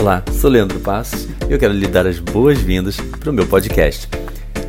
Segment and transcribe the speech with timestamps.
[0.00, 4.08] Olá, sou Leandro Passos e eu quero lhe dar as boas-vindas para o meu podcast.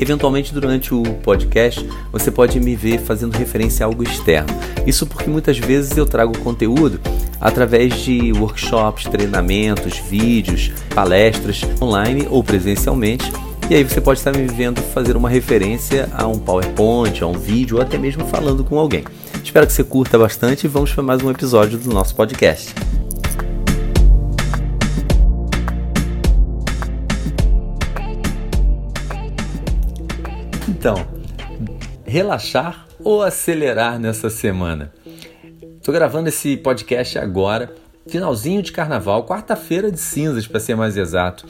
[0.00, 4.48] Eventualmente, durante o podcast, você pode me ver fazendo referência a algo externo.
[4.86, 7.00] Isso porque muitas vezes eu trago conteúdo
[7.40, 13.30] através de workshops, treinamentos, vídeos, palestras online ou presencialmente.
[13.70, 17.38] E aí você pode estar me vendo fazer uma referência a um PowerPoint, a um
[17.38, 19.04] vídeo ou até mesmo falando com alguém.
[19.42, 22.74] Espero que você curta bastante e vamos para mais um episódio do nosso podcast.
[30.66, 30.94] Então,
[32.06, 34.92] relaxar ou acelerar nessa semana?
[35.76, 37.74] Estou gravando esse podcast agora,
[38.06, 41.46] finalzinho de carnaval, quarta-feira de cinzas para ser mais exato.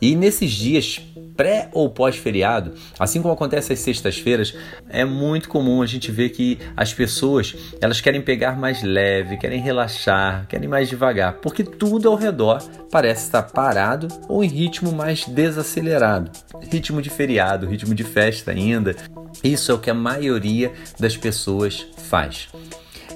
[0.00, 1.00] E nesses dias
[1.38, 4.56] pré ou pós-feriado, assim como acontece às sextas-feiras,
[4.88, 9.60] é muito comum a gente ver que as pessoas elas querem pegar mais leve, querem
[9.60, 15.26] relaxar, querem mais devagar, porque tudo ao redor parece estar parado ou em ritmo mais
[15.26, 16.28] desacelerado,
[16.72, 18.96] ritmo de feriado, ritmo de festa ainda.
[19.44, 22.48] Isso é o que a maioria das pessoas faz.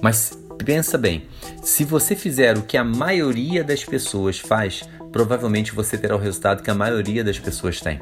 [0.00, 1.26] Mas pensa bem,
[1.60, 6.62] se você fizer o que a maioria das pessoas faz, provavelmente você terá o resultado
[6.62, 8.00] que a maioria das pessoas tem.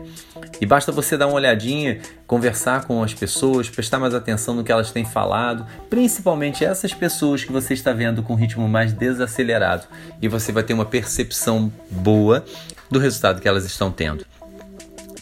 [0.60, 4.70] E basta você dar uma olhadinha, conversar com as pessoas, prestar mais atenção no que
[4.70, 9.86] elas têm falado, principalmente essas pessoas que você está vendo com um ritmo mais desacelerado,
[10.22, 12.44] e você vai ter uma percepção boa
[12.90, 14.24] do resultado que elas estão tendo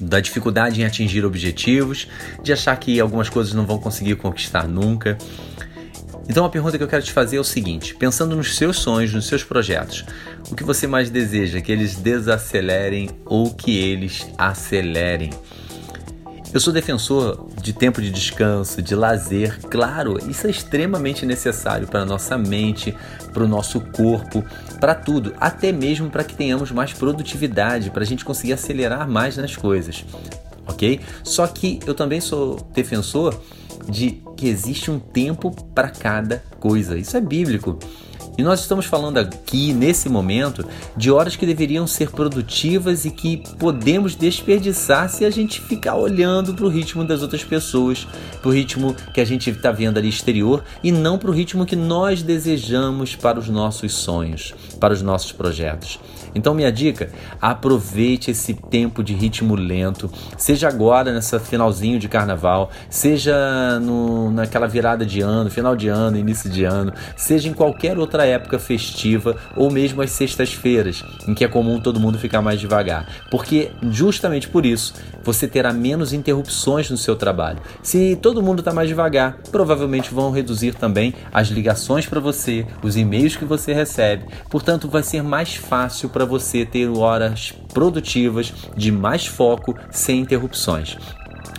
[0.01, 2.07] da dificuldade em atingir objetivos,
[2.43, 5.19] de achar que algumas coisas não vão conseguir conquistar nunca.
[6.29, 9.13] Então a pergunta que eu quero te fazer é o seguinte: pensando nos seus sonhos,
[9.13, 10.05] nos seus projetos,
[10.51, 11.61] o que você mais deseja?
[11.61, 15.31] Que eles desacelerem ou que eles acelerem?
[16.53, 22.01] Eu sou defensor de tempo de descanso, de lazer, claro, isso é extremamente necessário para
[22.01, 22.97] a nossa mente,
[23.35, 24.43] para o nosso corpo,
[24.81, 29.37] para tudo, até mesmo para que tenhamos mais produtividade, para a gente conseguir acelerar mais
[29.37, 30.07] nas coisas,
[30.67, 31.01] ok?
[31.23, 33.39] Só que eu também sou defensor
[33.87, 37.77] de que existe um tempo para cada coisa, isso é bíblico.
[38.39, 40.65] E nós estamos falando aqui, nesse momento,
[40.97, 46.55] de horas que deveriam ser produtivas e que podemos desperdiçar se a gente ficar olhando
[46.55, 48.07] para o ritmo das outras pessoas,
[48.41, 51.67] para o ritmo que a gente está vendo ali exterior e não para o ritmo
[51.67, 55.99] que nós desejamos para os nossos sonhos, para os nossos projetos.
[56.33, 57.11] Então, minha dica:
[57.41, 64.69] aproveite esse tempo de ritmo lento, seja agora nessa finalzinho de carnaval, seja no, naquela
[64.69, 69.37] virada de ano, final de ano, início de ano, seja em qualquer outra época festiva
[69.57, 73.07] ou mesmo às sextas-feiras, em que é comum todo mundo ficar mais devagar.
[73.31, 77.61] Porque justamente por isso você terá menos interrupções no seu trabalho.
[77.83, 82.97] Se todo mundo está mais devagar, provavelmente vão reduzir também as ligações para você, os
[82.97, 84.27] e-mails que você recebe.
[84.49, 90.97] Portanto, vai ser mais fácil para você ter horas produtivas de mais foco sem interrupções.